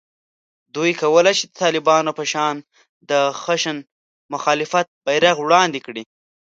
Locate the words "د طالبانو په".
1.47-2.23